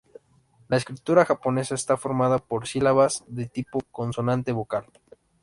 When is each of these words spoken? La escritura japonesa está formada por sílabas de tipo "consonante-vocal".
La 0.67 0.77
escritura 0.77 1.25
japonesa 1.25 1.75
está 1.75 1.95
formada 1.95 2.39
por 2.39 2.67
sílabas 2.67 3.23
de 3.27 3.45
tipo 3.45 3.81
"consonante-vocal". 3.91 4.87